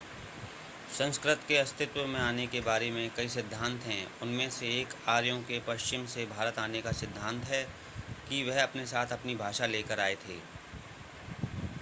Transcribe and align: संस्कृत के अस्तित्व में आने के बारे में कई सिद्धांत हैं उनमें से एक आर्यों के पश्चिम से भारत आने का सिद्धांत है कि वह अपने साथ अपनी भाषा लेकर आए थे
संस्कृत 0.89 1.41
के 1.47 1.57
अस्तित्व 1.57 2.05
में 2.05 2.19
आने 2.19 2.45
के 2.47 2.61
बारे 2.61 2.89
में 2.91 3.09
कई 3.17 3.27
सिद्धांत 3.29 3.83
हैं 3.83 4.07
उनमें 4.21 4.49
से 4.49 4.69
एक 4.79 4.93
आर्यों 5.09 5.37
के 5.41 5.59
पश्चिम 5.67 6.05
से 6.15 6.25
भारत 6.27 6.59
आने 6.59 6.81
का 6.81 6.91
सिद्धांत 7.01 7.45
है 7.45 7.63
कि 8.29 8.43
वह 8.43 8.63
अपने 8.63 8.85
साथ 8.87 9.13
अपनी 9.13 9.35
भाषा 9.35 9.65
लेकर 9.67 9.99
आए 9.99 10.15
थे 10.25 10.39